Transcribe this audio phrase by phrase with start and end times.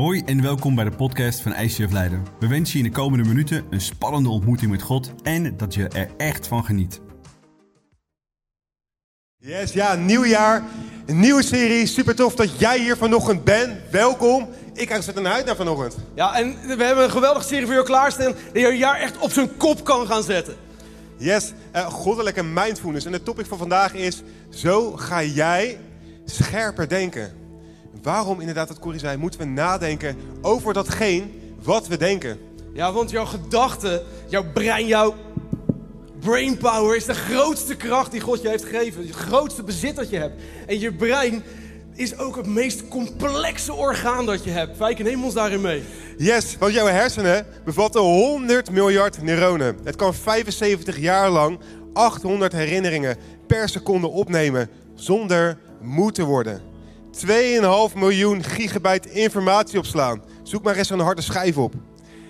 [0.00, 2.26] Hoi en welkom bij de podcast van ICF Leiden.
[2.38, 5.88] We wensen je in de komende minuten een spannende ontmoeting met God en dat je
[5.88, 7.00] er echt van geniet.
[9.36, 10.62] Yes, ja, nieuw jaar,
[11.06, 11.86] een nieuwe serie.
[11.86, 13.78] Super tof dat jij hier vanochtend bent.
[13.90, 14.48] Welkom.
[14.74, 15.96] Ik kijk er naar uit naar vanochtend.
[16.14, 18.34] Ja, en we hebben een geweldige serie voor jou klaarstaan.
[18.52, 20.54] Die je jaar echt op zijn kop kan gaan zetten.
[21.16, 23.06] Yes, uh, goddelijke mindfulness.
[23.06, 25.78] En het topic van vandaag is: zo ga jij
[26.24, 27.39] scherper denken.
[28.02, 31.24] Waarom inderdaad, wat Corrie zei, moeten we nadenken over datgene
[31.62, 32.38] wat we denken.
[32.72, 35.14] Ja, want jouw gedachten, jouw brein, jouw
[36.20, 39.06] brainpower is de grootste kracht die God je heeft gegeven.
[39.06, 40.42] Het grootste bezit dat je hebt.
[40.66, 41.42] En je brein
[41.94, 44.78] is ook het meest complexe orgaan dat je hebt.
[44.78, 45.82] Wij neem ons daarin mee.
[46.16, 49.78] Yes, want jouw hersenen bevatten 100 miljard neuronen.
[49.84, 51.58] Het kan 75 jaar lang
[51.92, 56.69] 800 herinneringen per seconde opnemen zonder moe te worden.
[57.10, 60.22] 2,5 miljoen gigabyte informatie opslaan.
[60.42, 61.74] Zoek maar eens een harde schijf op.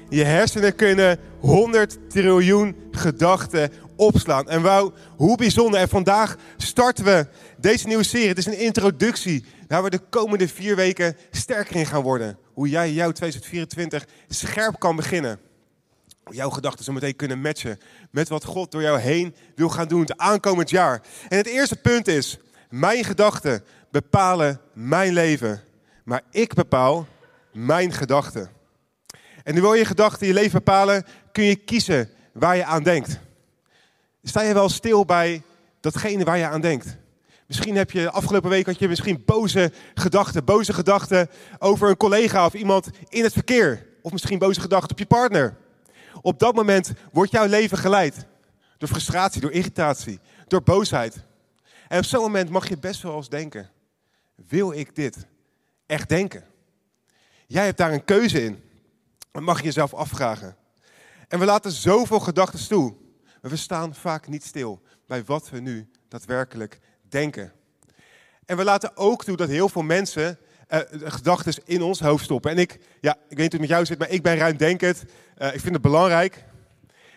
[0.08, 4.48] Je hersenen kunnen 100 triljoen gedachten opslaan.
[4.48, 5.80] En wauw, hoe bijzonder.
[5.80, 8.28] En vandaag starten we deze nieuwe serie.
[8.28, 12.38] Het is een introductie waar we de komende vier weken sterker in gaan worden.
[12.52, 15.38] Hoe jij jouw 2024 scherp kan beginnen.
[16.30, 17.78] Jouw gedachten zo meteen kunnen matchen
[18.10, 21.02] met wat God door jou heen wil gaan doen het aankomend jaar.
[21.28, 22.38] En het eerste punt is,
[22.70, 25.63] mijn gedachten bepalen mijn leven.
[26.05, 27.07] Maar ik bepaal
[27.52, 28.51] mijn gedachten.
[29.45, 33.18] En nu wil je gedachten je leven bepalen, kun je kiezen waar je aan denkt.
[34.23, 35.43] Sta je wel stil bij
[35.80, 36.96] datgene waar je aan denkt?
[37.46, 42.46] Misschien heb je afgelopen week had je misschien boze gedachten, boze gedachten over een collega
[42.46, 43.87] of iemand in het verkeer.
[44.02, 45.57] Of misschien boze gedachten op je partner.
[46.21, 48.27] Op dat moment wordt jouw leven geleid
[48.79, 51.23] door frustratie, door irritatie, door boosheid.
[51.88, 53.71] En op zo'n moment mag je best wel eens denken:
[54.49, 55.27] wil ik dit
[55.87, 56.45] echt denken?
[57.46, 58.63] Jij hebt daar een keuze in.
[59.30, 60.57] Dat mag je jezelf afvragen.
[61.29, 62.95] En we laten zoveel gedachten toe.
[63.43, 67.53] Maar we staan vaak niet stil bij wat we nu daadwerkelijk denken.
[68.45, 72.50] En we laten ook toe dat heel veel mensen uh, gedachten in ons hoofd stoppen.
[72.50, 75.03] En ik, ja, ik weet niet hoe het met jou zit, maar ik ben ruimdenkend.
[75.39, 76.45] Uh, ik vind het belangrijk.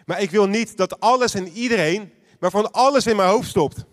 [0.05, 3.85] Maar ik wil niet dat alles en iedereen, maar van alles in mijn hoofd stopt.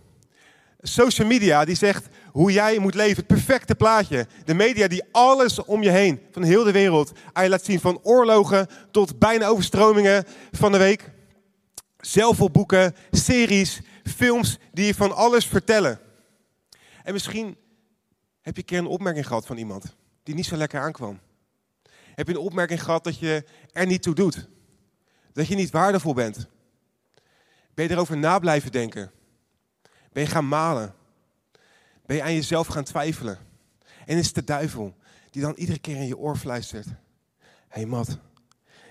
[0.80, 4.26] Social media die zegt hoe jij moet leven, het perfecte plaatje.
[4.44, 7.80] De media die alles om je heen, van heel de wereld, aan je laat zien.
[7.80, 11.10] Van oorlogen tot bijna overstromingen van de week.
[11.98, 16.00] Zelfhelpboeken, series, films die je van alles vertellen.
[17.02, 17.56] En misschien
[18.40, 21.20] heb je een keer een opmerking gehad van iemand die niet zo lekker aankwam.
[22.14, 24.48] Heb je een opmerking gehad dat je er niet toe doet?
[25.32, 26.46] Dat je niet waardevol bent?
[27.74, 29.10] Ben je erover na blijven denken?
[30.12, 30.94] Ben je gaan malen?
[32.10, 33.38] Ben je aan jezelf gaan twijfelen?
[34.06, 34.96] En is het de duivel
[35.30, 36.86] die dan iedere keer in je oor fluistert.
[36.86, 36.92] Hé
[37.68, 38.18] hey Mat,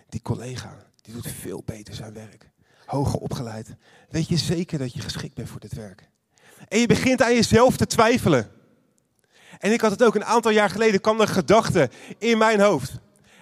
[0.10, 2.50] die collega, die doet veel beter zijn werk.
[2.86, 3.76] Hoger opgeleid.
[4.10, 6.10] Weet je zeker dat je geschikt bent voor dit werk?
[6.68, 8.52] En je begint aan jezelf te twijfelen.
[9.58, 12.92] En ik had het ook een aantal jaar geleden, kwam een gedachte in mijn hoofd.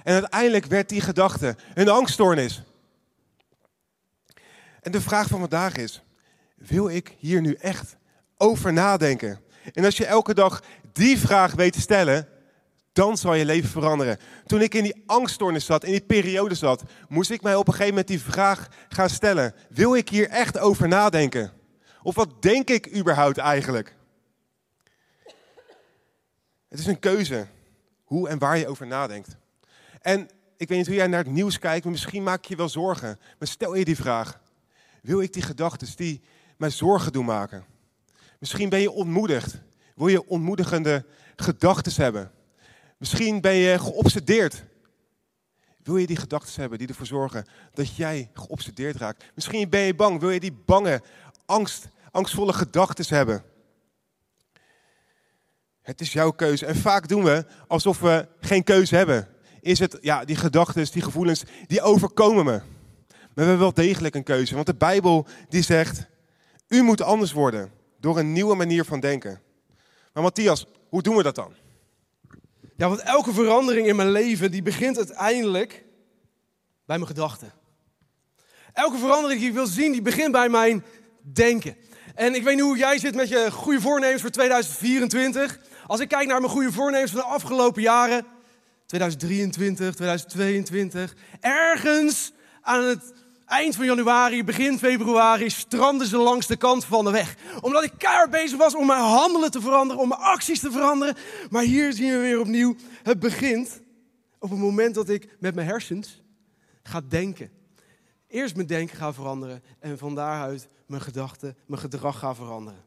[0.03, 2.63] En uiteindelijk werd die gedachte een angststoornis.
[4.81, 6.03] En de vraag van vandaag is,
[6.55, 7.95] wil ik hier nu echt
[8.37, 9.45] over nadenken?
[9.73, 10.63] En als je elke dag
[10.93, 12.27] die vraag weet te stellen,
[12.93, 14.17] dan zal je leven veranderen.
[14.45, 17.73] Toen ik in die angststoornis zat, in die periode zat, moest ik mij op een
[17.73, 19.53] gegeven moment die vraag gaan stellen.
[19.69, 21.51] Wil ik hier echt over nadenken?
[22.01, 23.95] Of wat denk ik überhaupt eigenlijk?
[26.69, 27.47] Het is een keuze
[28.03, 29.37] hoe en waar je over nadenkt.
[30.01, 32.55] En ik weet niet hoe jij naar het nieuws kijkt, maar misschien maak je je
[32.55, 33.19] wel zorgen.
[33.39, 34.39] Maar stel je die vraag.
[35.01, 36.21] Wil ik die gedachten die
[36.57, 37.65] mij zorgen doen maken?
[38.39, 39.57] Misschien ben je ontmoedigd.
[39.95, 41.05] Wil je ontmoedigende
[41.35, 42.31] gedachten hebben?
[42.97, 44.63] Misschien ben je geobsedeerd.
[45.83, 49.23] Wil je die gedachten hebben die ervoor zorgen dat jij geobsedeerd raakt?
[49.35, 50.19] Misschien ben je bang.
[50.19, 51.01] Wil je die bange,
[51.45, 53.43] angst, angstvolle gedachten hebben?
[55.81, 56.65] Het is jouw keuze.
[56.65, 59.27] En vaak doen we alsof we geen keuze hebben.
[59.61, 62.61] Is het, ja, die gedachten, die gevoelens, die overkomen me.
[63.07, 64.53] Maar we hebben wel degelijk een keuze.
[64.53, 66.05] Want de Bijbel die zegt,
[66.67, 69.41] u moet anders worden door een nieuwe manier van denken.
[70.13, 71.53] Maar Matthias, hoe doen we dat dan?
[72.77, 75.83] Ja, want elke verandering in mijn leven die begint uiteindelijk
[76.85, 77.51] bij mijn gedachten.
[78.73, 80.85] Elke verandering die ik wil zien, die begint bij mijn
[81.21, 81.77] denken.
[82.15, 85.59] En ik weet niet hoe jij zit met je goede voornemens voor 2024.
[85.87, 88.25] Als ik kijk naar mijn goede voornemens van de afgelopen jaren,
[88.85, 93.13] 2023, 2022, ergens aan het
[93.47, 97.35] eind van januari, begin februari, stranden ze langs de kant van de weg.
[97.61, 101.15] Omdat ik keihard bezig was om mijn handelen te veranderen, om mijn acties te veranderen.
[101.49, 103.81] Maar hier zien we weer opnieuw, het begint
[104.39, 106.21] op het moment dat ik met mijn hersens
[106.83, 107.51] ga denken.
[108.27, 112.85] Eerst mijn denken ga veranderen en van daaruit mijn gedachten, mijn gedrag ga veranderen.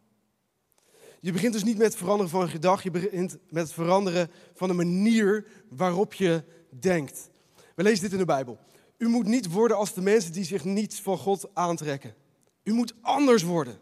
[1.21, 4.69] Je begint dus niet met het veranderen van gedrag, je begint met het veranderen van
[4.69, 7.31] de manier waarop je denkt.
[7.75, 8.59] We lezen dit in de Bijbel.
[9.01, 12.15] U moet niet worden als de mensen die zich niets van God aantrekken.
[12.63, 13.79] U moet anders worden.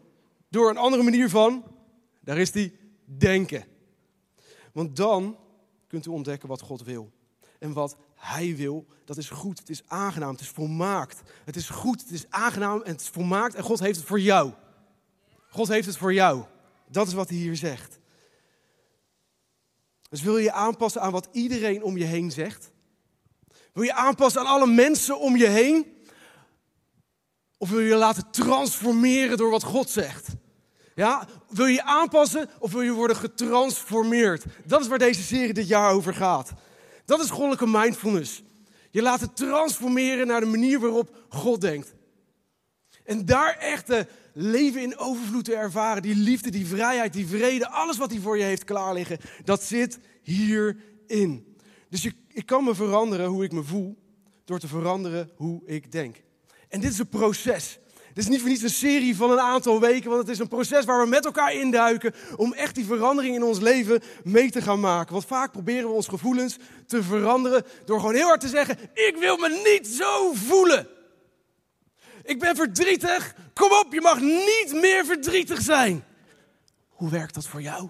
[0.49, 1.63] Door een andere manier van,
[2.19, 2.73] daar is die,
[3.05, 3.65] denken.
[4.73, 5.37] Want dan
[5.87, 7.11] kunt u ontdekken wat God wil.
[7.59, 11.21] En wat Hij wil, dat is goed, het is aangenaam, het is volmaakt.
[11.45, 14.19] Het is goed, het is aangenaam en het is volmaakt en God heeft het voor
[14.21, 14.51] jou.
[15.49, 16.43] God heeft het voor jou.
[16.87, 17.99] Dat is wat hij hier zegt.
[20.09, 22.71] Dus wil je je aanpassen aan wat iedereen om je heen zegt?
[23.73, 25.97] Wil je aanpassen aan alle mensen om je heen?
[27.57, 30.27] Of wil je je laten transformeren door wat God zegt?
[30.95, 34.45] Ja, wil je je aanpassen of wil je worden getransformeerd?
[34.65, 36.51] Dat is waar deze serie dit jaar over gaat.
[37.05, 38.43] Dat is goddelijke mindfulness.
[38.91, 41.93] Je laten transformeren naar de manier waarop God denkt.
[43.03, 46.01] En daar echt leven in overvloed te ervaren.
[46.01, 49.63] Die liefde, die vrijheid, die vrede, alles wat hij voor je heeft klaar liggen, dat
[49.63, 51.48] zit hierin.
[51.89, 53.97] Dus je, ik kan me veranderen hoe ik me voel
[54.45, 56.21] door te veranderen hoe ik denk.
[56.67, 57.79] En dit is een proces.
[58.13, 60.47] Dit is niet voor niets een serie van een aantal weken, want het is een
[60.47, 64.61] proces waar we met elkaar induiken om echt die verandering in ons leven mee te
[64.61, 65.13] gaan maken.
[65.13, 66.57] Want vaak proberen we ons gevoelens
[66.87, 70.87] te veranderen door gewoon heel hard te zeggen: Ik wil me niet zo voelen.
[72.23, 73.35] Ik ben verdrietig.
[73.53, 76.03] Kom op, je mag niet meer verdrietig zijn.
[76.89, 77.89] Hoe werkt dat voor jou?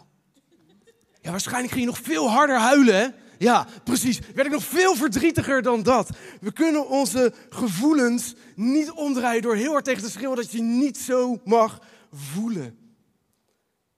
[1.21, 3.07] Ja, waarschijnlijk ging je nog veel harder huilen, hè?
[3.39, 4.19] Ja, precies.
[4.19, 6.09] Werd ik nog veel verdrietiger dan dat.
[6.41, 10.97] We kunnen onze gevoelens niet omdraaien door heel hard tegen te schreeuwen dat je niet
[10.97, 11.81] zo mag
[12.11, 12.77] voelen.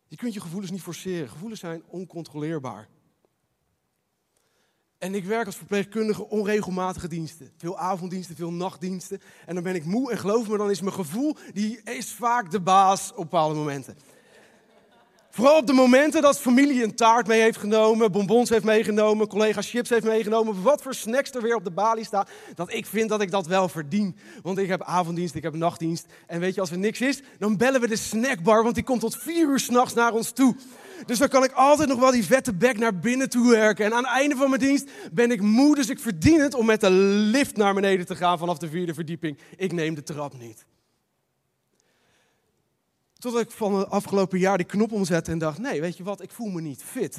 [0.07, 1.29] Je kunt je gevoelens niet forceren.
[1.29, 2.87] Gevoelens zijn oncontroleerbaar.
[4.97, 7.51] En ik werk als verpleegkundige onregelmatige diensten.
[7.57, 9.21] Veel avonddiensten, veel nachtdiensten.
[9.45, 12.51] En dan ben ik moe en geloof me, dan is mijn gevoel, die is vaak
[12.51, 13.97] de baas op bepaalde momenten.
[15.33, 19.61] Vooral op de momenten dat familie een taart mee heeft genomen, bonbons heeft meegenomen, collega
[19.61, 22.25] chips heeft meegenomen, wat voor snacks er weer op de balie staan,
[22.55, 24.15] dat ik vind dat ik dat wel verdien.
[24.41, 26.05] Want ik heb avonddienst, ik heb nachtdienst.
[26.27, 28.99] En weet je, als er niks is, dan bellen we de snackbar, want die komt
[28.99, 30.55] tot vier uur s'nachts naar ons toe.
[31.05, 33.85] Dus dan kan ik altijd nog wel die vette bek naar binnen toe werken.
[33.85, 36.65] En aan het einde van mijn dienst ben ik moe, dus ik verdien het om
[36.65, 39.37] met de lift naar beneden te gaan vanaf de vierde verdieping.
[39.57, 40.65] Ik neem de trap niet.
[43.21, 46.21] Totdat ik van het afgelopen jaar die knop omzette en dacht: nee, weet je wat,
[46.21, 47.17] ik voel me niet fit.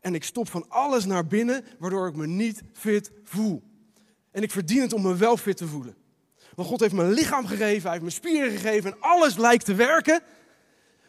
[0.00, 3.62] En ik stop van alles naar binnen, waardoor ik me niet fit voel.
[4.30, 5.94] En ik verdien het om me wel fit te voelen.
[6.54, 9.74] Want God heeft mijn lichaam gegeven, hij heeft me spieren gegeven en alles lijkt te
[9.74, 10.20] werken.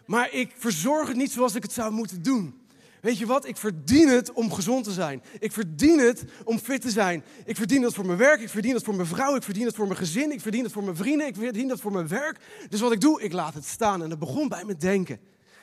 [0.06, 2.62] Maar ik verzorg het niet zoals ik het zou moeten doen.
[3.04, 3.48] Weet je wat?
[3.48, 5.24] Ik verdien het om gezond te zijn.
[5.40, 7.24] Ik verdien het om fit te zijn.
[7.46, 9.76] Ik verdien dat voor mijn werk, ik verdien dat voor mijn vrouw, ik verdien het
[9.76, 12.40] voor mijn gezin, ik verdien het voor mijn vrienden, ik verdien dat voor mijn werk.
[12.70, 14.04] Dus wat ik doe, ik laat het staan.
[14.04, 15.20] En dat begon bij me denken.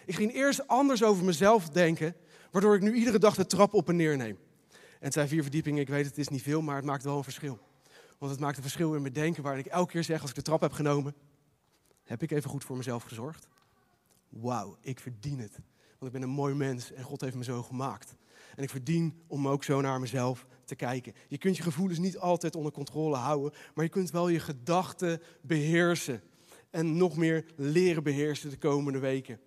[0.07, 2.15] Ik ging eerst anders over mezelf denken,
[2.51, 4.39] waardoor ik nu iedere dag de trap op en neer neem.
[4.71, 7.17] En het zijn vier verdiepingen, ik weet het is niet veel, maar het maakt wel
[7.17, 7.59] een verschil.
[8.19, 10.37] Want het maakt een verschil in mijn denken, waarin ik elke keer zeg als ik
[10.37, 11.15] de trap heb genomen,
[12.05, 13.49] heb ik even goed voor mezelf gezorgd?
[14.29, 15.59] Wauw, ik verdien het.
[16.01, 18.15] Want ik ben een mooi mens en God heeft me zo gemaakt.
[18.57, 21.13] En ik verdien om ook zo naar mezelf te kijken.
[21.29, 25.21] Je kunt je gevoelens niet altijd onder controle houden, maar je kunt wel je gedachten
[25.41, 26.23] beheersen.
[26.71, 29.41] En nog meer leren beheersen de komende weken.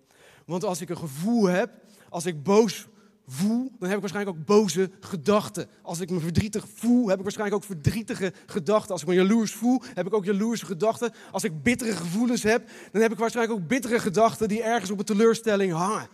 [0.46, 1.70] Want als ik een gevoel heb,
[2.08, 2.86] als ik boos
[3.26, 5.68] voel, dan heb ik waarschijnlijk ook boze gedachten.
[5.82, 8.92] Als ik me verdrietig voel, heb ik waarschijnlijk ook verdrietige gedachten.
[8.92, 11.12] Als ik me jaloers voel, heb ik ook jaloerse gedachten.
[11.30, 14.98] Als ik bittere gevoelens heb, dan heb ik waarschijnlijk ook bittere gedachten die ergens op
[14.98, 16.08] een teleurstelling hangen.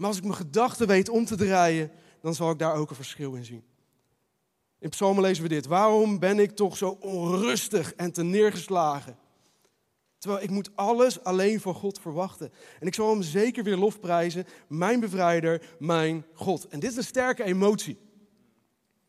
[0.00, 1.90] Maar als ik mijn gedachten weet om te draaien,
[2.20, 3.64] dan zal ik daar ook een verschil in zien.
[4.78, 5.66] In Psalmen lezen we dit.
[5.66, 9.18] Waarom ben ik toch zo onrustig en te neergeslagen?
[10.18, 12.52] Terwijl ik moet alles alleen van God verwachten.
[12.78, 16.68] En ik zal hem zeker weer lofprijzen, mijn bevrijder, mijn God.
[16.68, 17.98] En dit is een sterke emotie.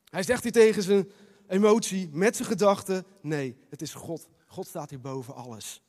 [0.06, 1.12] Hij zegt hier tegen zijn
[1.48, 4.28] emotie, met zijn gedachten, nee, het is God.
[4.48, 5.82] God staat hier boven alles.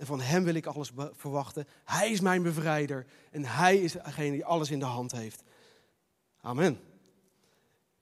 [0.00, 1.66] En van Hem wil ik alles verwachten.
[1.84, 3.06] Hij is mijn bevrijder.
[3.30, 5.42] En Hij is degene die alles in de hand heeft.
[6.40, 6.80] Amen.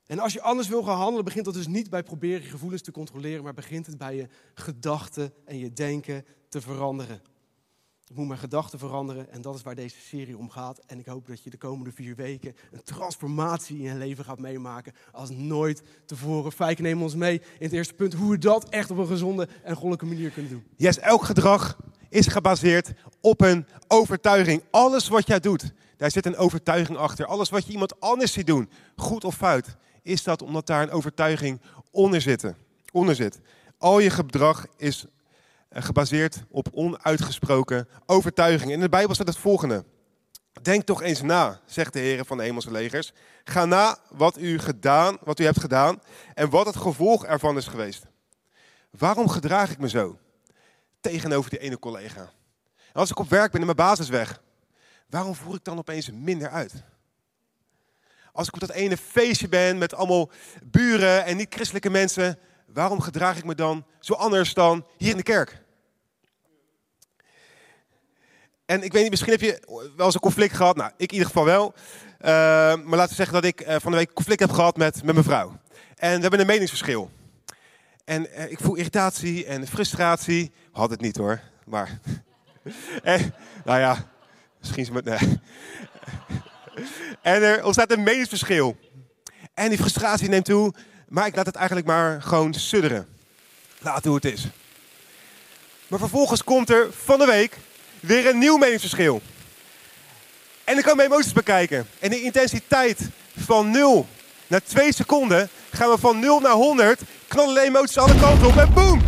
[0.07, 2.83] En als je anders wil gaan handelen, begint dat dus niet bij proberen je gevoelens
[2.83, 7.23] te controleren, maar begint het bij je gedachten en je denken te veranderen.
[8.11, 10.81] Ik moet mijn gedachten veranderen en dat is waar deze serie om gaat.
[10.87, 14.39] En ik hoop dat je de komende vier weken een transformatie in je leven gaat
[14.39, 16.53] meemaken als nooit tevoren.
[16.53, 19.49] Fijke neem ons mee in het eerste punt hoe we dat echt op een gezonde
[19.63, 20.65] en goddelijke manier kunnen doen.
[20.77, 24.63] Yes, elk gedrag is gebaseerd op een overtuiging.
[24.71, 27.27] Alles wat jij doet, daar zit een overtuiging achter.
[27.27, 30.91] Alles wat je iemand anders ziet doen, goed of fout, is dat omdat daar een
[30.91, 31.61] overtuiging
[31.91, 32.57] onder, zitten,
[32.93, 33.41] onder zit.
[33.79, 35.07] Al je gedrag is
[35.71, 38.73] gebaseerd op onuitgesproken overtuiging.
[38.73, 39.85] In de Bijbel staat het volgende.
[40.63, 43.13] Denk toch eens na, zegt de Heer van de hemelse legers.
[43.45, 46.01] Ga na wat u, gedaan, wat u hebt gedaan
[46.35, 48.05] en wat het gevolg ervan is geweest.
[48.91, 50.19] Waarom gedraag ik me zo
[51.01, 52.31] tegenover die ene collega?
[52.93, 54.43] Als ik op werk ben en mijn baas is weg,
[55.09, 56.73] waarom voer ik dan opeens minder uit?
[58.33, 60.31] Als ik op dat ene feestje ben met allemaal
[60.65, 62.39] buren en niet christelijke mensen,
[62.73, 65.63] waarom gedraag ik me dan zo anders dan hier in de kerk?
[68.67, 69.63] En ik weet niet, misschien heb je
[69.97, 70.77] wel eens een conflict gehad.
[70.77, 71.75] Nou, ik in ieder geval wel.
[72.21, 75.03] Uh, maar laten we zeggen dat ik uh, van de week conflict heb gehad met,
[75.03, 75.61] met mijn vrouw.
[75.97, 77.11] En we hebben een meningsverschil.
[78.05, 80.53] En uh, ik voel irritatie en frustratie.
[80.73, 82.01] Had het niet hoor, maar...
[83.03, 83.35] en,
[83.65, 84.09] nou ja,
[84.59, 85.05] misschien is het...
[85.05, 85.19] Nee.
[87.35, 88.77] en er ontstaat een meningsverschil.
[89.55, 90.75] En die frustratie neemt toe,
[91.09, 93.09] maar ik laat het eigenlijk maar gewoon sudderen.
[93.79, 94.47] Laat hoe het is.
[95.89, 97.59] Maar vervolgens komt er van de week
[98.01, 99.23] weer een nieuw meningsverschil.
[100.65, 101.87] En dan kan mijn emoties bekijken.
[101.99, 103.01] En de intensiteit
[103.37, 104.07] van 0
[104.47, 107.01] naar 2 seconden gaan we van 0 naar 100.
[107.29, 109.03] Knallen de emoties alle kanten op en boem!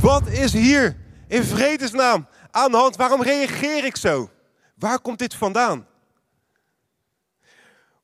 [0.00, 2.96] Wat is hier in vredesnaam aan de hand?
[2.96, 4.30] Waarom reageer ik zo?
[4.74, 5.86] Waar komt dit vandaan?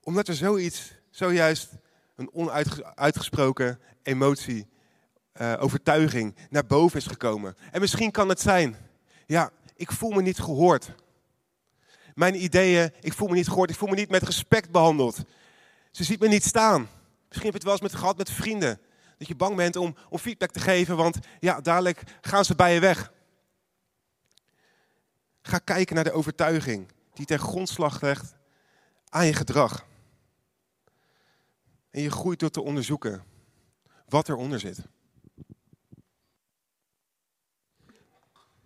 [0.03, 1.69] Omdat er zoiets, zojuist
[2.17, 4.67] een onuitgesproken emotie,
[5.41, 7.57] uh, overtuiging naar boven is gekomen.
[7.71, 8.77] En misschien kan het zijn,
[9.27, 10.95] ja, ik voel me niet gehoord.
[12.15, 15.25] Mijn ideeën, ik voel me niet gehoord, ik voel me niet met respect behandeld.
[15.91, 16.89] Ze ziet me niet staan.
[17.29, 18.81] Misschien heb het wel eens met, gehad met vrienden.
[19.19, 22.75] Dat je bang bent om, om feedback te geven, want ja, dadelijk gaan ze bij
[22.75, 23.13] je weg.
[25.43, 28.35] Ga kijken naar de overtuiging die ten grondslag legt
[29.09, 29.87] aan je gedrag.
[31.95, 33.25] En je groeit door te onderzoeken
[34.09, 34.79] wat eronder zit.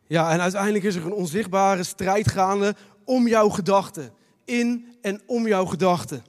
[0.06, 4.12] Ja, en uiteindelijk is er een onzichtbare strijd gaande om jouw gedachten.
[4.44, 6.24] In en om jouw gedachten.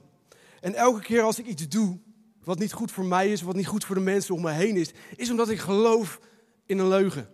[0.60, 1.98] En elke keer als ik iets doe
[2.44, 4.76] wat niet goed voor mij is, wat niet goed voor de mensen om me heen
[4.76, 6.20] is, is omdat ik geloof
[6.66, 7.28] in een leugen.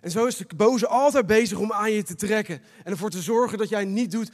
[0.00, 3.22] En zo is de boze altijd bezig om aan je te trekken en ervoor te
[3.22, 4.32] zorgen dat jij niet doet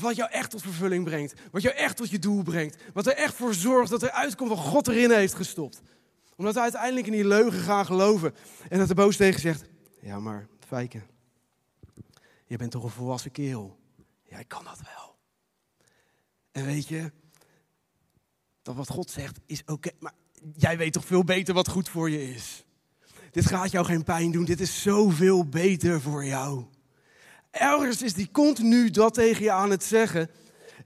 [0.00, 3.12] wat jou echt tot vervulling brengt, wat jou echt tot je doel brengt, wat er
[3.12, 5.82] echt voor zorgt dat er uitkomt wat God erin heeft gestopt.
[6.36, 8.34] Omdat we uiteindelijk in die leugen gaan geloven
[8.68, 9.64] en dat de boos tegen zegt,
[10.00, 11.02] ja maar Fijke,
[12.46, 13.78] je bent toch een volwassen kerel?
[14.22, 15.16] Ja, ik kan dat wel.
[16.52, 17.12] En weet je,
[18.62, 20.14] dat wat God zegt is oké, maar
[20.56, 22.64] jij weet toch veel beter wat goed voor je is.
[23.30, 26.64] Dit gaat jou geen pijn doen, dit is zoveel beter voor jou.
[27.52, 30.30] Ergens is die continu dat tegen je aan het zeggen.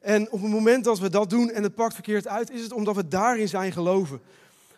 [0.00, 2.72] En op het moment dat we dat doen en het pakt verkeerd uit, is het
[2.72, 4.20] omdat we daarin zijn geloven.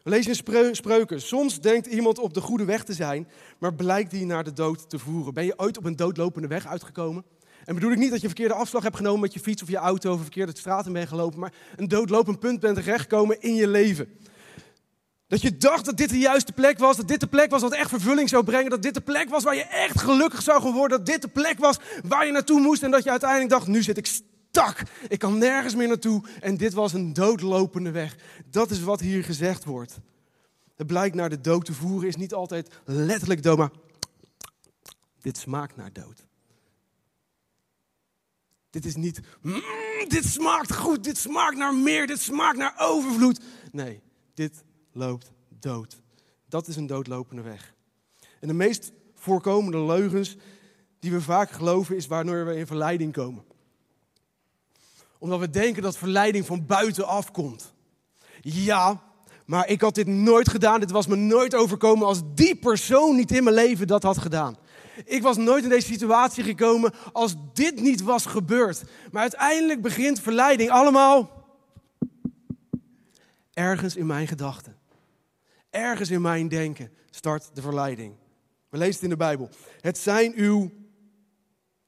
[0.02, 1.20] We lezen in spreuken.
[1.20, 3.28] Soms denkt iemand op de goede weg te zijn,
[3.58, 5.34] maar blijkt die naar de dood te voeren.
[5.34, 7.24] Ben je ooit op een doodlopende weg uitgekomen?
[7.64, 9.76] En bedoel ik niet dat je verkeerde afslag hebt genomen met je fiets of je
[9.76, 13.68] auto of verkeerde straat in bent gelopen, maar een doodlopend punt bent terechtgekomen in je
[13.68, 14.08] leven.
[15.28, 17.72] Dat je dacht dat dit de juiste plek was, dat dit de plek was wat
[17.72, 20.96] echt vervulling zou brengen, dat dit de plek was waar je echt gelukkig zou worden,
[20.98, 23.82] dat dit de plek was waar je naartoe moest en dat je uiteindelijk dacht, nu
[23.82, 24.20] zit ik
[24.50, 28.16] tak, ik kan nergens meer naartoe en dit was een doodlopende weg.
[28.50, 29.98] Dat is wat hier gezegd wordt.
[30.76, 33.70] Het blijkt naar de dood te voeren is niet altijd letterlijk dood, maar
[35.20, 36.26] dit smaakt naar dood.
[38.70, 39.62] Dit is niet, mm,
[40.08, 43.40] dit smaakt goed, dit smaakt naar meer, dit smaakt naar overvloed.
[43.72, 44.02] Nee,
[44.34, 44.62] dit
[44.98, 46.00] loopt dood.
[46.48, 47.74] Dat is een doodlopende weg.
[48.40, 50.36] En de meest voorkomende leugens
[50.98, 53.44] die we vaak geloven is waardoor we in verleiding komen.
[55.18, 57.72] Omdat we denken dat verleiding van buitenaf komt.
[58.40, 59.02] Ja,
[59.46, 60.80] maar ik had dit nooit gedaan.
[60.80, 64.56] Dit was me nooit overkomen als die persoon niet in mijn leven dat had gedaan.
[65.04, 68.84] Ik was nooit in deze situatie gekomen als dit niet was gebeurd.
[69.12, 71.38] Maar uiteindelijk begint verleiding allemaal
[73.52, 74.77] ergens in mijn gedachten.
[75.78, 78.14] Ergens in mijn denken start de verleiding.
[78.68, 79.48] We lezen het in de Bijbel.
[79.80, 80.72] Het zijn uw,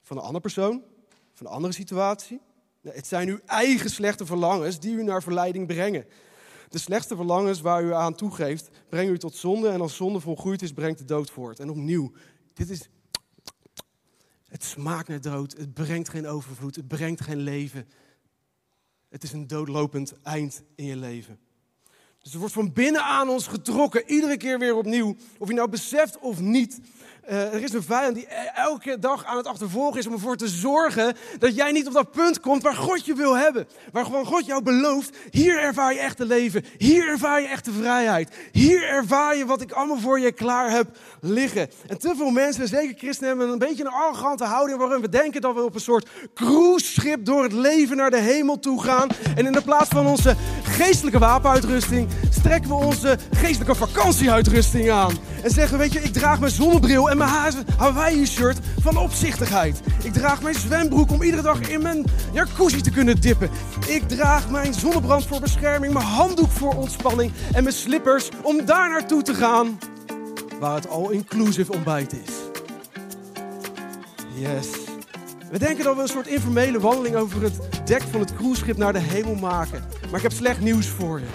[0.01, 0.83] van een andere persoon,
[1.33, 2.41] van een andere situatie.
[2.81, 6.05] Het zijn uw eigen slechte verlangens die u naar verleiding brengen.
[6.69, 9.69] De slechtste verlangens waar u aan toegeeft, brengen u tot zonde.
[9.69, 11.59] En als zonde volgroeid is, brengt de dood voort.
[11.59, 12.11] En opnieuw,
[12.53, 12.89] dit is.
[14.47, 15.57] Het smaakt naar dood.
[15.57, 16.75] Het brengt geen overvloed.
[16.75, 17.87] Het brengt geen leven.
[19.09, 21.39] Het is een doodlopend eind in je leven.
[22.21, 25.15] Dus er wordt van binnen aan ons getrokken, iedere keer weer opnieuw.
[25.37, 26.79] Of je nou beseft of niet,
[27.21, 30.35] eh, er is een vijand die e- elke dag aan het achtervolgen is om ervoor
[30.35, 33.67] te zorgen dat jij niet op dat punt komt waar God je wil hebben.
[33.91, 38.35] Waar gewoon God jou belooft, hier ervaar je echte leven, hier ervaar je echte vrijheid.
[38.51, 41.69] Hier ervaar je wat ik allemaal voor je klaar heb liggen.
[41.87, 45.41] En te veel mensen, zeker christenen, hebben een beetje een arrogante houding waarin we denken
[45.41, 49.09] dat we op een soort cruiseschip door het leven naar de hemel toe gaan.
[49.35, 50.35] En in de plaats van onze
[50.71, 55.11] geestelijke wapenuitrusting strekken we onze geestelijke vakantieuitrusting aan.
[55.43, 57.29] En zeggen, weet je, ik draag mijn zonnebril en mijn
[57.77, 59.81] Hawaii-shirt van opzichtigheid.
[60.03, 63.49] Ik draag mijn zwembroek om iedere dag in mijn jacuzzi te kunnen dippen.
[63.87, 68.89] Ik draag mijn zonnebrand voor bescherming, mijn handdoek voor ontspanning en mijn slippers om daar
[68.89, 69.79] naartoe te gaan
[70.59, 72.33] waar het all-inclusive ontbijt is.
[74.35, 74.90] Yes.
[75.51, 78.93] We denken dat we een soort informele wandeling over het dek van het cruiseschip naar
[78.93, 79.83] de hemel maken.
[80.05, 81.25] Maar ik heb slecht nieuws voor je.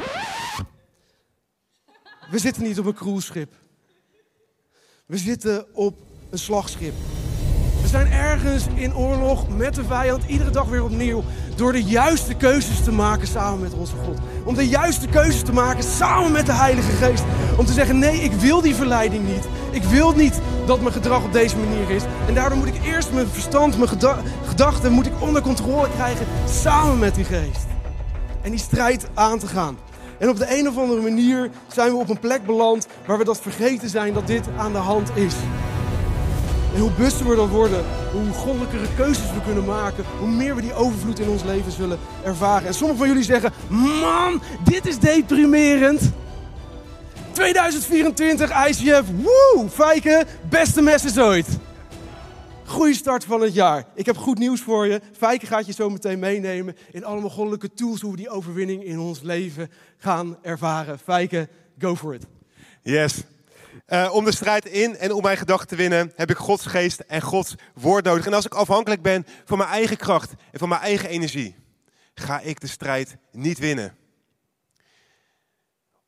[2.30, 3.52] We zitten niet op een cruiseschip.
[5.06, 5.96] We zitten op
[6.30, 6.94] een slagschip.
[7.82, 11.25] We zijn ergens in oorlog met de vijand, iedere dag weer opnieuw.
[11.56, 14.18] Door de juiste keuzes te maken samen met onze God.
[14.44, 17.25] Om de juiste keuzes te maken samen met de Heilige Geest.
[17.58, 19.46] Om te zeggen: nee, ik wil die verleiding niet.
[19.76, 22.02] Ik wil niet dat mijn gedrag op deze manier is.
[22.28, 23.90] En daardoor moet ik eerst mijn verstand, mijn
[24.45, 27.66] gedachten moet ik onder controle krijgen samen met die geest.
[28.42, 29.78] En die strijd aan te gaan.
[30.18, 33.25] En op de een of andere manier zijn we op een plek beland waar we
[33.25, 35.35] dat vergeten zijn dat dit aan de hand is.
[36.75, 40.61] En hoe bewuster we dan worden, hoe goddelijkere keuzes we kunnen maken, hoe meer we
[40.61, 42.66] die overvloed in ons leven zullen ervaren.
[42.66, 46.12] En sommigen van jullie zeggen, man, dit is deprimerend.
[47.36, 51.46] 2024 ICF, woe, Fijke, beste message ooit.
[52.64, 53.84] Goeie start van het jaar.
[53.94, 55.00] Ik heb goed nieuws voor je.
[55.16, 58.98] Fijke gaat je zo meteen meenemen in allemaal goddelijke tools hoe we die overwinning in
[58.98, 60.98] ons leven gaan ervaren.
[60.98, 62.26] Fijke, go for it.
[62.82, 63.22] Yes.
[63.88, 67.00] Uh, om de strijd in en om mijn gedachten te winnen, heb ik Gods geest
[67.00, 68.26] en Gods woord nodig.
[68.26, 71.54] En als ik afhankelijk ben van mijn eigen kracht en van mijn eigen energie,
[72.14, 73.96] ga ik de strijd niet winnen.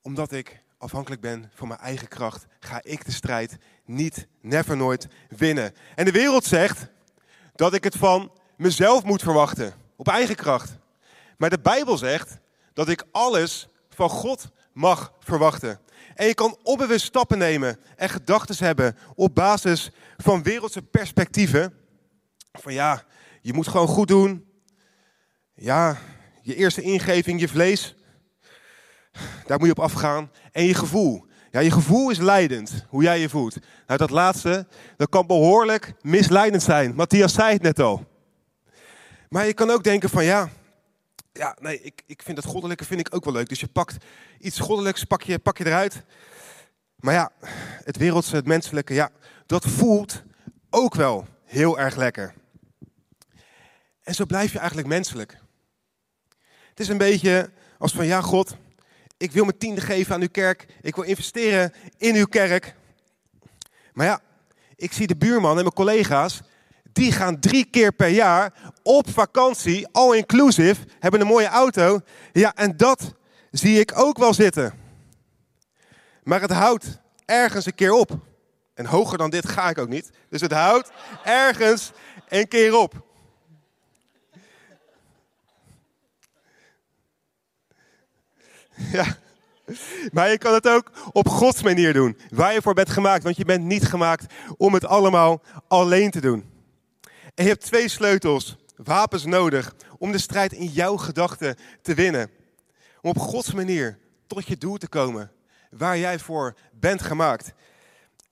[0.03, 5.07] Omdat ik afhankelijk ben van mijn eigen kracht, ga ik de strijd niet, never nooit
[5.29, 5.75] winnen.
[5.95, 6.87] En de wereld zegt
[7.55, 10.79] dat ik het van mezelf moet verwachten, op eigen kracht.
[11.37, 12.39] Maar de Bijbel zegt
[12.73, 15.81] dat ik alles van God mag verwachten.
[16.15, 21.75] En je kan onbewust stappen nemen en gedachten hebben op basis van wereldse perspectieven.
[22.53, 23.05] Van ja,
[23.43, 24.47] je moet gewoon goed doen.
[25.55, 25.99] Ja,
[26.43, 27.95] je eerste ingeving, je vlees.
[29.47, 30.31] Daar moet je op afgaan.
[30.53, 31.27] En je gevoel.
[31.51, 33.57] Ja, je gevoel is leidend, hoe jij je voelt.
[33.87, 36.95] Nou, dat laatste, dat kan behoorlijk misleidend zijn.
[36.95, 38.07] Matthias zei het net al.
[39.29, 40.49] Maar je kan ook denken van ja,
[41.33, 43.49] ja, nee, ik, ik vind het goddelijke vind ik ook wel leuk.
[43.49, 43.97] Dus je pakt
[44.39, 46.03] iets goddelijks, pak je, pak je eruit.
[46.97, 47.31] Maar ja,
[47.85, 49.11] het wereldse, het menselijke, ja,
[49.47, 50.23] dat voelt
[50.71, 52.35] ook wel heel erg lekker.
[54.03, 55.39] En zo blijf je eigenlijk menselijk.
[56.69, 58.57] Het is een beetje als van, ja God,
[59.19, 60.67] ik wil mijn tiende geven aan uw kerk.
[60.81, 62.75] Ik wil investeren in uw kerk.
[63.93, 64.21] Maar ja,
[64.77, 66.41] ik zie de buurman en mijn collega's,
[66.93, 72.01] die gaan drie keer per jaar op vakantie, all inclusive, hebben een mooie auto.
[72.33, 73.15] Ja, en dat
[73.51, 74.75] zie ik ook wel zitten.
[76.23, 78.11] Maar het houdt ergens een keer op.
[78.75, 80.11] En hoger dan dit ga ik ook niet.
[80.29, 80.91] Dus het houdt
[81.25, 81.93] ergens
[82.29, 83.08] een keer op.
[88.93, 89.17] Ja.
[90.13, 92.19] Maar je kan het ook op Gods manier doen.
[92.31, 93.23] Waar je voor bent gemaakt.
[93.23, 96.45] Want je bent niet gemaakt om het allemaal alleen te doen.
[97.35, 102.31] En je hebt twee sleutels, wapens nodig om de strijd in jouw gedachten te winnen.
[103.01, 105.33] Om op Gods manier tot je doel te komen,
[105.71, 107.53] waar jij voor bent gemaakt.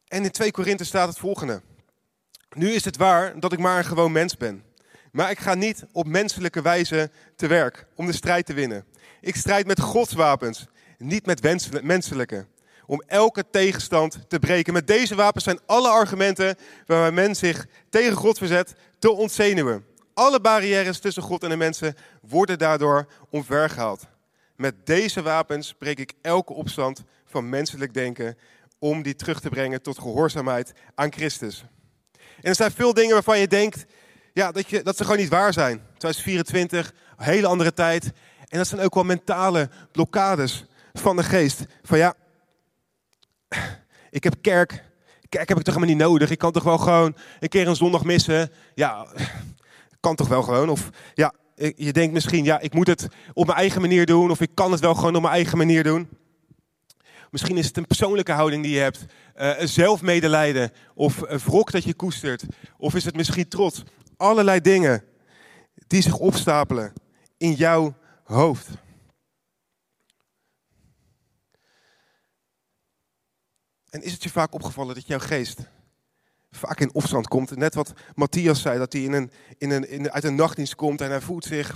[0.08, 1.62] En in 2 Korinthe staat het volgende.
[2.54, 4.64] Nu is het waar dat ik maar een gewoon mens ben.
[5.16, 8.84] Maar ik ga niet op menselijke wijze te werk om de strijd te winnen.
[9.20, 10.66] Ik strijd met Gods wapens,
[10.98, 11.42] niet met
[11.82, 12.46] menselijke
[12.86, 14.72] om elke tegenstand te breken.
[14.72, 19.84] Met deze wapens zijn alle argumenten waarmee men zich tegen God verzet te ontzenuwen.
[20.14, 24.06] Alle barrières tussen God en de mensen worden daardoor omvergehaald.
[24.56, 28.38] Met deze wapens breek ik elke opstand van menselijk denken
[28.78, 31.64] om die terug te brengen tot gehoorzaamheid aan Christus.
[32.16, 33.86] En er zijn veel dingen waarvan je denkt
[34.36, 35.82] ja, dat, je, dat ze gewoon niet waar zijn.
[35.88, 38.12] 2024, een hele andere tijd.
[38.48, 41.64] En dat zijn ook wel mentale blokkades van de geest.
[41.82, 42.14] Van ja,
[44.10, 44.84] ik heb kerk.
[45.28, 46.30] Kerk heb ik toch helemaal niet nodig.
[46.30, 48.50] Ik kan toch wel gewoon een keer een zondag missen.
[48.74, 49.06] Ja,
[50.00, 50.68] kan toch wel gewoon.
[50.68, 51.32] Of ja,
[51.76, 54.30] je denkt misschien, ja, ik moet het op mijn eigen manier doen.
[54.30, 56.08] Of ik kan het wel gewoon op mijn eigen manier doen.
[57.30, 59.04] Misschien is het een persoonlijke houding die je hebt,
[59.36, 62.44] uh, zelfmedelijden of een wrok dat je koestert.
[62.78, 63.82] Of is het misschien trots?
[64.16, 65.04] Allerlei dingen
[65.86, 66.92] die zich opstapelen
[67.36, 68.68] in jouw hoofd.
[73.90, 75.60] En is het je vaak opgevallen dat jouw geest
[76.56, 77.56] vaak in opstand komt?
[77.56, 81.00] Net wat Matthias zei, dat hij in een, in een, in, uit een nachtdienst komt
[81.00, 81.74] en hij voelt zich...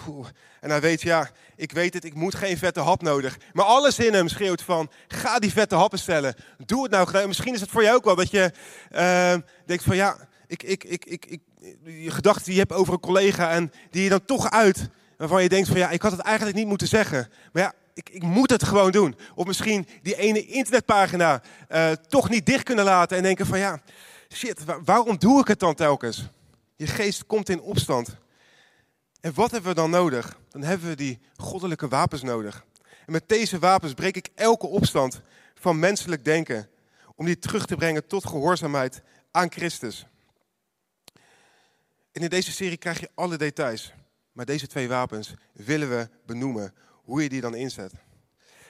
[0.61, 3.39] En hij weet, ja, ik weet het, ik moet geen vette hap nodig.
[3.53, 6.35] Maar alles in hem schreeuwt van, ga die vette happen stellen.
[6.57, 7.27] Doe het nou.
[7.27, 8.53] Misschien is het voor jou ook wel dat je
[8.93, 9.35] uh,
[9.67, 11.41] denkt van, ja, ik, ik, ik, ik, ik,
[11.85, 14.89] je gedachten die je hebt over een collega en die je dan toch uit...
[15.17, 17.31] Waarvan je denkt van, ja, ik had het eigenlijk niet moeten zeggen.
[17.53, 19.17] Maar ja, ik, ik, moet het gewoon doen.
[19.35, 23.81] Of misschien die ene internetpagina uh, toch niet dicht kunnen laten en denken van ja,
[24.33, 26.29] shit, waarom doe ik het dan telkens?
[26.77, 28.17] Je geest komt in opstand.
[29.21, 30.39] En wat hebben we dan nodig?
[30.51, 32.65] Dan hebben we die goddelijke wapens nodig.
[33.07, 35.21] En met deze wapens breek ik elke opstand
[35.55, 36.69] van menselijk denken.
[37.15, 40.07] Om die terug te brengen tot gehoorzaamheid aan Christus.
[42.13, 43.93] En in deze serie krijg je alle details.
[44.33, 47.93] Maar deze twee wapens willen we benoemen hoe je die dan inzet.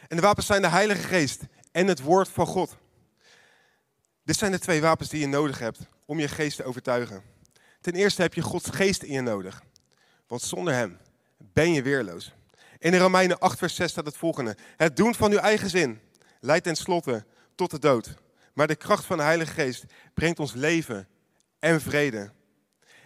[0.08, 2.76] En de wapens zijn de Heilige Geest en het Woord van God.
[4.24, 7.22] Dit zijn de twee wapens die je nodig hebt om je geest te overtuigen.
[7.80, 9.62] Ten eerste heb je Gods geest in je nodig.
[10.26, 10.98] Want zonder Hem
[11.36, 12.32] ben je weerloos.
[12.78, 14.56] In de Romeinen 8, vers 6 staat het volgende.
[14.76, 16.00] Het doen van uw eigen zin
[16.40, 17.24] leidt tenslotte
[17.54, 18.14] tot de dood.
[18.54, 21.08] Maar de kracht van de Heilige Geest brengt ons leven
[21.58, 22.30] en vrede.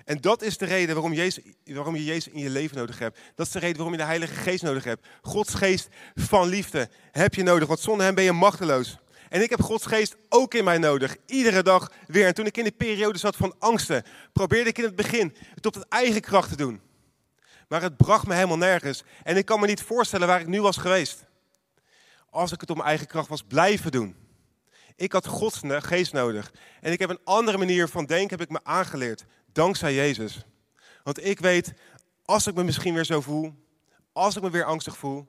[0.05, 3.19] En dat is de reden waarom, Jezus, waarom je Jezus in je leven nodig hebt.
[3.35, 5.07] Dat is de reden waarom je de Heilige Geest nodig hebt.
[5.23, 8.99] Gods geest van liefde heb je nodig, want zonder hem ben je machteloos.
[9.29, 12.27] En ik heb Gods geest ook in mij nodig, iedere dag weer.
[12.27, 15.67] En toen ik in de periode zat van angsten, probeerde ik in het begin het
[15.67, 16.81] op het eigen kracht te doen.
[17.69, 19.03] Maar het bracht me helemaal nergens.
[19.23, 21.25] En ik kan me niet voorstellen waar ik nu was geweest.
[22.31, 24.17] Als ik het op mijn eigen kracht was blijven doen.
[24.97, 26.53] Ik had Gods geest nodig.
[26.81, 29.25] En ik heb een andere manier van denken heb ik me aangeleerd.
[29.55, 30.45] Dankzij Jezus.
[31.03, 31.73] Want ik weet,
[32.25, 33.55] als ik me misschien weer zo voel,
[34.13, 35.29] als ik me weer angstig voel,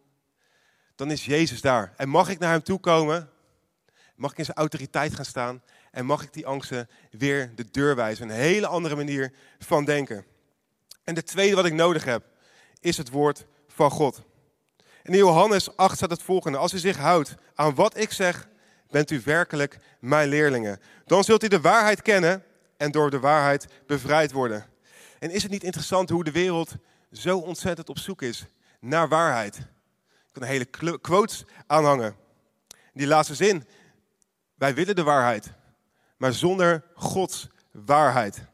[0.96, 1.94] dan is Jezus daar.
[1.98, 3.30] En mag ik naar Hem toe komen?
[4.16, 5.64] Mag ik in zijn autoriteit gaan staan?
[5.92, 8.30] En mag ik die angsten weer de deur wijzen?
[8.30, 10.26] Een hele andere manier van denken.
[11.04, 12.24] En de tweede wat ik nodig heb,
[12.80, 14.22] is het woord van God.
[15.04, 16.58] In Johannes 8 staat het volgende.
[16.58, 18.48] Als u zich houdt aan wat ik zeg,
[18.90, 20.80] bent u werkelijk mijn leerlingen.
[21.06, 22.44] Dan zult u de waarheid kennen
[22.78, 24.66] en door de waarheid bevrijd worden.
[25.20, 26.76] En is het niet interessant hoe de wereld
[27.12, 28.46] zo ontzettend op zoek is
[28.80, 29.58] naar waarheid?
[29.58, 32.16] Ik kan een hele quotes aanhangen.
[32.94, 33.68] Die laatste zin.
[34.56, 35.52] Wij willen de waarheid,
[36.18, 38.46] maar zonder Gods waarheid.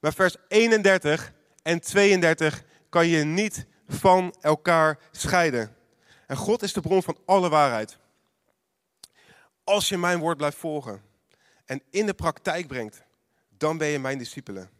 [0.00, 5.76] Maar vers 31 en 32 kan je niet van elkaar scheiden.
[6.26, 7.98] En God is de bron van alle waarheid.
[9.64, 11.02] Als je mijn woord blijft volgen
[11.64, 13.02] en in de praktijk brengt,
[13.58, 14.70] dan ben je mijn discipelen.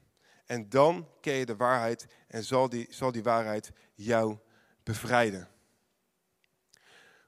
[0.47, 4.37] En dan ken je de waarheid en zal die, zal die waarheid jou
[4.83, 5.49] bevrijden.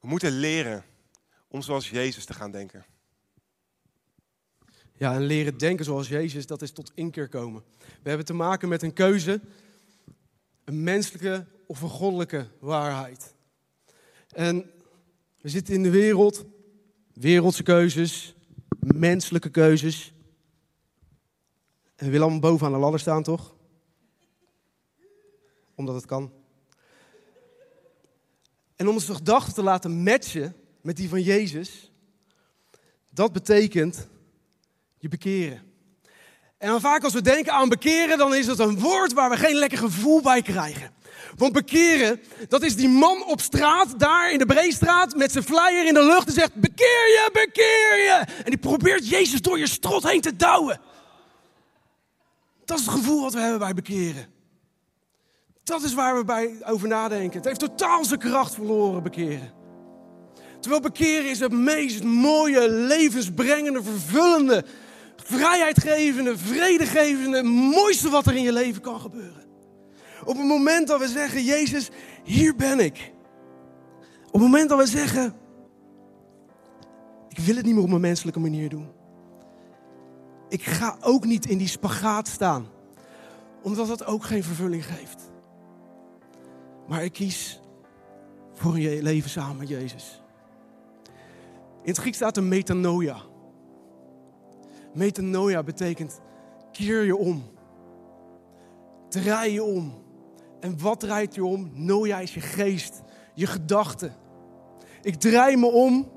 [0.01, 0.85] We moeten leren
[1.49, 2.87] om zoals Jezus te gaan denken.
[4.93, 7.63] Ja, en leren denken zoals Jezus, dat is tot inkeer komen.
[8.03, 9.41] We hebben te maken met een keuze,
[10.65, 13.35] een menselijke of een goddelijke waarheid.
[14.29, 14.71] En
[15.41, 16.45] we zitten in de wereld,
[17.13, 18.35] wereldse keuzes,
[18.81, 20.13] menselijke keuzes.
[21.99, 23.55] We willen allemaal bovenaan de ladder staan, toch?
[25.75, 26.33] Omdat het kan.
[28.77, 31.93] En om onze gedachten te laten matchen met die van Jezus,
[33.11, 34.09] dat betekent
[34.99, 35.63] je bekeren.
[36.59, 39.37] En dan vaak als we denken aan bekeren, dan is het een woord waar we
[39.37, 40.91] geen lekker gevoel bij krijgen.
[41.37, 45.87] Want bekeren, dat is die man op straat, daar in de Breestraat, met zijn flyer
[45.87, 48.25] in de lucht en zegt, bekeer je, bekeer je.
[48.45, 50.81] En die probeert Jezus door je strot heen te douwen.
[52.69, 54.27] Dat is het gevoel wat we hebben bij bekeren.
[55.65, 57.37] Dat is waar we bij over nadenken.
[57.37, 59.53] Het heeft totaal zijn kracht verloren, bekeren.
[60.61, 64.65] Terwijl bekeren is het meest mooie, levensbrengende, vervullende,
[65.17, 69.45] vrijheidgevende, vredegevende, mooiste wat er in je leven kan gebeuren.
[70.25, 71.89] Op het moment dat we zeggen, Jezus,
[72.25, 73.13] hier ben ik.
[74.27, 75.35] Op het moment dat we zeggen,
[77.29, 78.98] ik wil het niet meer op mijn menselijke manier doen
[80.49, 82.67] ik ga ook niet in die spagaat staan.
[83.63, 85.31] Omdat dat ook geen vervulling geeft.
[86.87, 87.61] Maar ik kies
[88.53, 90.23] voor een leven samen met Jezus.
[91.83, 93.17] In het Grieks staat een metanoia.
[94.95, 96.21] Metanoia betekent
[96.73, 97.45] keer je om.
[99.09, 100.03] Draai je om.
[100.61, 101.71] En wat draait je om?
[101.75, 103.03] Noia is je geest,
[103.35, 104.17] je gedachten.
[105.03, 106.09] Ik draai me om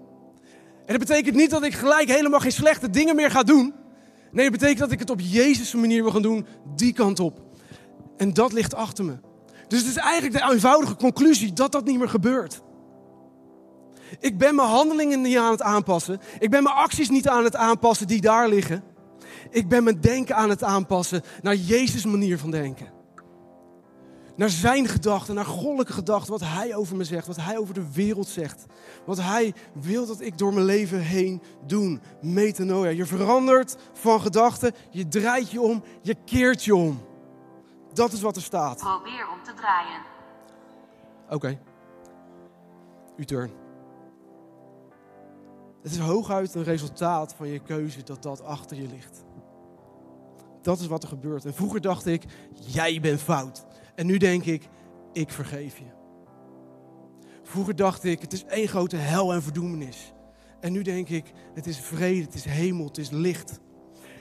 [0.91, 3.73] En dat betekent niet dat ik gelijk helemaal geen slechte dingen meer ga doen.
[4.31, 7.41] Nee, dat betekent dat ik het op Jezus' manier wil gaan doen, die kant op.
[8.17, 9.17] En dat ligt achter me.
[9.67, 12.61] Dus het is eigenlijk de eenvoudige conclusie dat dat niet meer gebeurt.
[14.19, 16.19] Ik ben mijn handelingen niet aan het aanpassen.
[16.39, 18.83] Ik ben mijn acties niet aan het aanpassen die daar liggen.
[19.49, 23.00] Ik ben mijn denken aan het aanpassen naar Jezus' manier van denken.
[24.35, 27.91] Naar zijn gedachten, naar goddelijke gedachten, wat hij over me zegt, wat hij over de
[27.91, 28.65] wereld zegt.
[29.05, 31.99] Wat hij wil dat ik door mijn leven heen doe.
[32.21, 32.89] Metanoia.
[32.89, 37.01] Je verandert van gedachten, je draait je om, je keert je om.
[37.93, 38.77] Dat is wat er staat.
[38.77, 40.01] Probeer om te draaien.
[41.29, 41.59] Oké.
[43.17, 43.51] Uw turn.
[45.81, 49.23] Het is hooguit een resultaat van je keuze dat dat achter je ligt.
[50.61, 51.45] Dat is wat er gebeurt.
[51.45, 53.65] En vroeger dacht ik, jij bent fout.
[53.95, 54.67] En nu denk ik,
[55.13, 55.99] ik vergeef je.
[57.43, 60.13] Vroeger dacht ik, het is één grote hel en verdoemenis.
[60.59, 63.59] En nu denk ik, het is vrede, het is hemel, het is licht.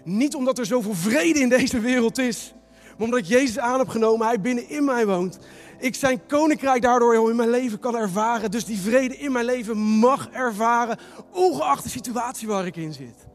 [0.04, 2.54] Niet omdat er zoveel vrede in deze wereld is,
[2.84, 5.38] maar omdat ik Jezus aan heb genomen, Hij binnen in mij woont.
[5.78, 8.50] Ik zijn koninkrijk daardoor in mijn leven kan ervaren.
[8.50, 10.98] Dus die vrede in mijn leven mag ervaren,
[11.32, 13.26] ongeacht de situatie waar ik in zit.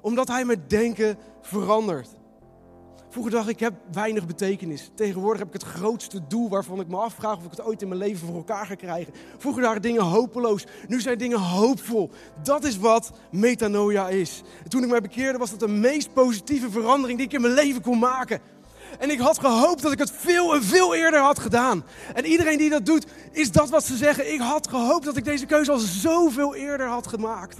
[0.00, 2.08] Omdat Hij mijn denken verandert.
[3.14, 4.90] Vroeger dacht ik, ik heb weinig betekenis.
[4.94, 7.88] Tegenwoordig heb ik het grootste doel waarvan ik me afvraag of ik het ooit in
[7.88, 9.12] mijn leven voor elkaar ga krijgen.
[9.38, 12.10] Vroeger waren dingen hopeloos, nu zijn dingen hoopvol.
[12.42, 14.42] Dat is wat metanoia is.
[14.64, 17.54] En toen ik mij bekeerde was dat de meest positieve verandering die ik in mijn
[17.54, 18.40] leven kon maken.
[18.98, 21.84] En ik had gehoopt dat ik het veel en veel eerder had gedaan.
[22.14, 24.32] En iedereen die dat doet, is dat wat ze zeggen.
[24.32, 27.58] Ik had gehoopt dat ik deze keuze al zoveel eerder had gemaakt.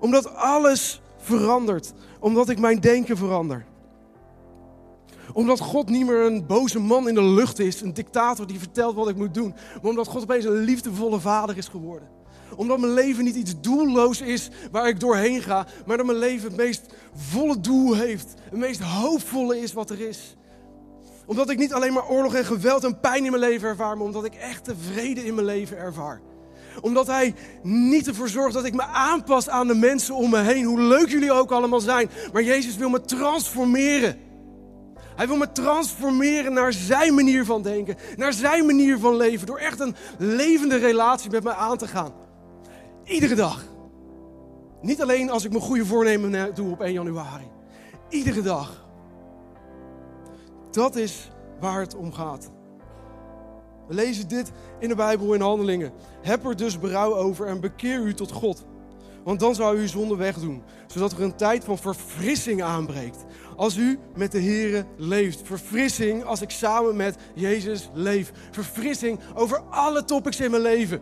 [0.00, 1.92] Omdat alles verandert.
[2.20, 3.66] Omdat ik mijn denken verander
[5.36, 8.94] omdat God niet meer een boze man in de lucht is, een dictator die vertelt
[8.94, 9.54] wat ik moet doen.
[9.74, 12.08] Maar omdat God opeens een liefdevolle vader is geworden.
[12.54, 16.48] Omdat mijn leven niet iets doelloos is waar ik doorheen ga, maar dat mijn leven
[16.48, 18.34] het meest volle doel heeft.
[18.42, 20.36] Het meest hoopvolle is wat er is.
[21.26, 24.06] Omdat ik niet alleen maar oorlog en geweld en pijn in mijn leven ervaar, maar
[24.06, 26.20] omdat ik echte vrede in mijn leven ervaar
[26.80, 30.64] omdat hij niet ervoor zorgt dat ik me aanpas aan de mensen om me heen.
[30.64, 32.10] Hoe leuk jullie ook allemaal zijn.
[32.32, 34.25] Maar Jezus wil me transformeren.
[35.16, 39.58] Hij wil me transformeren naar zijn manier van denken, naar zijn manier van leven, door
[39.58, 42.12] echt een levende relatie met mij aan te gaan.
[43.04, 43.64] Iedere dag.
[44.80, 47.50] Niet alleen als ik mijn goede voornemen doe op 1 januari.
[48.08, 48.84] Iedere dag.
[50.70, 52.50] Dat is waar het om gaat.
[53.88, 55.92] We lezen dit in de Bijbel in Handelingen.
[56.22, 58.64] Heb er dus berouw over en bekeer u tot God.
[59.24, 63.24] Want dan zou u uw zonde wegdoen, zodat er een tijd van verfrissing aanbreekt.
[63.56, 65.40] Als u met de Here leeft.
[65.44, 68.32] Verfrissing als ik samen met Jezus leef.
[68.50, 71.00] Verfrissing over alle topics in mijn leven.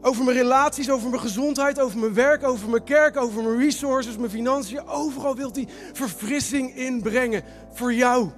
[0.00, 4.16] Over mijn relaties, over mijn gezondheid, over mijn werk, over mijn kerk, over mijn resources,
[4.16, 4.86] mijn financiën.
[4.86, 7.42] Overal wilt hij verfrissing inbrengen
[7.72, 8.30] voor jou.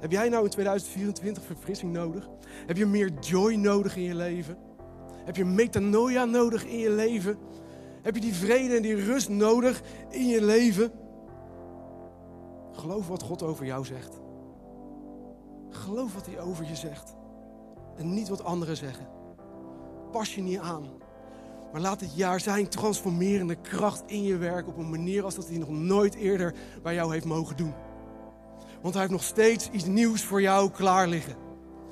[0.00, 2.28] Heb jij nou in 2024 verfrissing nodig?
[2.66, 4.56] Heb je meer joy nodig in je leven?
[5.24, 7.38] Heb je metanoia nodig in je leven?
[8.02, 10.92] Heb je die vrede en die rust nodig in je leven?
[12.72, 14.20] Geloof wat God over jou zegt.
[15.70, 17.14] Geloof wat hij over je zegt.
[17.96, 19.08] En niet wat anderen zeggen.
[20.12, 20.88] Pas je niet aan.
[21.72, 25.48] Maar laat dit jaar zijn transformerende kracht in je werk op een manier als dat
[25.48, 27.74] hij nog nooit eerder bij jou heeft mogen doen.
[28.82, 31.34] Want hij heeft nog steeds iets nieuws voor jou klaar liggen.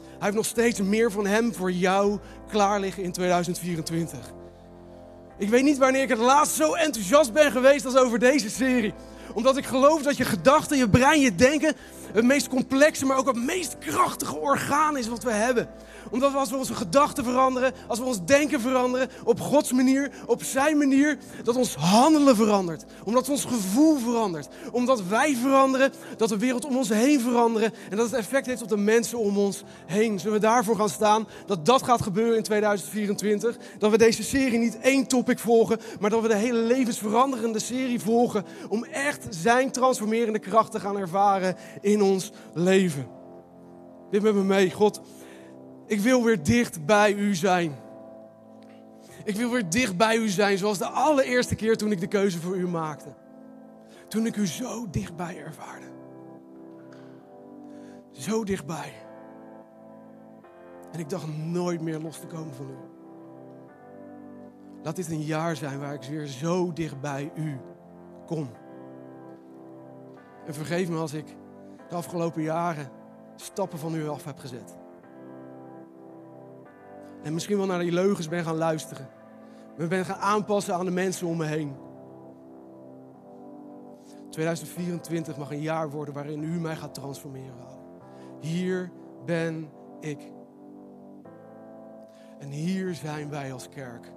[0.05, 4.33] Hij heeft nog steeds meer van hem voor jou klaar liggen in 2024.
[5.39, 8.95] Ik weet niet wanneer ik het laatst zo enthousiast ben geweest als over deze serie
[9.33, 11.75] omdat ik geloof dat je gedachten, je brein, je denken
[12.13, 15.69] het meest complexe, maar ook het meest krachtige orgaan is wat we hebben
[16.11, 20.11] omdat we als we onze gedachten veranderen, als we ons denken veranderen op Gods manier,
[20.27, 22.85] op zijn manier, dat ons handelen verandert.
[23.05, 24.49] Omdat ons gevoel verandert.
[24.73, 28.63] Omdat wij veranderen, dat de wereld om ons heen veranderen en dat het effect heeft
[28.63, 30.19] op de mensen om ons heen.
[30.19, 33.57] Zullen we daarvoor gaan staan dat dat gaat gebeuren in 2024?
[33.79, 38.01] Dat we deze serie niet één topic volgen, maar dat we de hele levensveranderende serie
[38.01, 43.07] volgen om echt zijn transformerende kracht te gaan ervaren in ons leven.
[44.11, 45.01] Dit met me mee, God.
[45.87, 47.77] Ik wil weer dicht bij u zijn.
[49.25, 52.41] Ik wil weer dicht bij u zijn, zoals de allereerste keer toen ik de keuze
[52.41, 53.15] voor u maakte.
[54.09, 55.87] Toen ik u zo dichtbij ervaarde.
[58.11, 58.93] Zo dichtbij.
[60.93, 62.77] En ik dacht nooit meer los te komen van u.
[64.83, 67.57] Laat dit een jaar zijn waar ik weer zo dicht bij u
[68.27, 68.51] kom.
[70.47, 71.37] En vergeef me als ik
[71.89, 72.89] de afgelopen jaren
[73.37, 74.77] stappen van u af heb gezet.
[77.23, 79.09] En misschien wel naar die leugens ben gaan luisteren.
[79.77, 81.77] Me ben gaan aanpassen aan de mensen om me heen.
[84.31, 87.67] 2024 mag een jaar worden waarin u mij gaat transformeren.
[88.41, 88.91] Hier
[89.25, 89.71] ben
[90.01, 90.33] ik.
[92.39, 94.13] En hier zijn wij als kerk.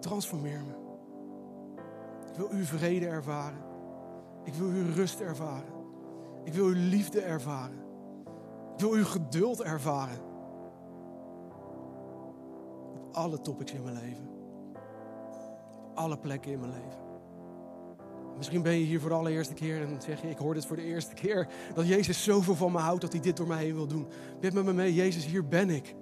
[0.00, 0.72] Transformeer me.
[2.28, 3.64] Ik wil uw vrede ervaren.
[4.44, 5.71] Ik wil uw rust ervaren.
[6.44, 7.78] Ik wil uw liefde ervaren.
[8.74, 10.20] Ik wil uw geduld ervaren.
[12.94, 14.28] Op alle topics in mijn leven.
[15.84, 17.00] Op alle plekken in mijn leven.
[18.36, 20.76] Misschien ben je hier voor de allereerste keer en zeg je: Ik hoor dit voor
[20.76, 21.48] de eerste keer.
[21.74, 24.06] Dat Jezus zoveel van me houdt dat hij dit door mij heen wil doen.
[24.40, 25.94] Bid met me mee: Jezus, hier ben ik.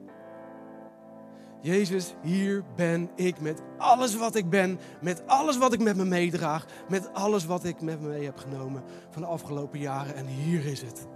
[1.63, 6.05] Jezus, hier ben ik met alles wat ik ben, met alles wat ik met me
[6.05, 10.15] meedraag, met alles wat ik met me mee heb genomen van de afgelopen jaren.
[10.15, 11.07] En hier is het.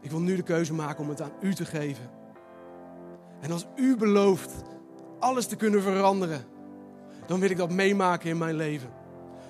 [0.00, 2.10] Ik wil nu de keuze maken om het aan u te geven.
[3.40, 4.52] En als u belooft
[5.18, 6.44] alles te kunnen veranderen,
[7.26, 8.90] dan wil ik dat meemaken in mijn leven.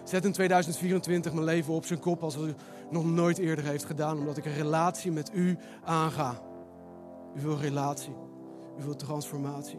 [0.04, 2.54] Zet in 2024 mijn leven op zijn kop als u
[2.90, 6.40] nog nooit eerder heeft gedaan, omdat ik een relatie met u aanga.
[7.36, 8.14] U wil relatie.
[8.80, 9.78] U wilt transformatie.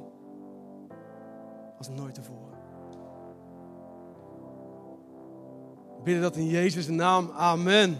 [1.77, 2.57] Als nooit tevoren.
[6.03, 7.31] Bidden dat in Jezus' naam.
[7.35, 7.97] Amen.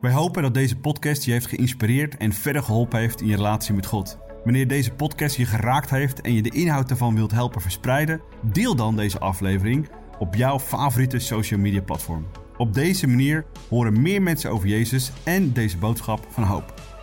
[0.00, 3.74] Wij hopen dat deze podcast je heeft geïnspireerd en verder geholpen heeft in je relatie
[3.74, 4.18] met God.
[4.44, 8.20] Wanneer deze podcast je geraakt heeft en je de inhoud ervan wilt helpen verspreiden,
[8.52, 12.26] deel dan deze aflevering op jouw favoriete social media platform.
[12.56, 16.95] Op deze manier horen meer mensen over Jezus en deze boodschap van hoop.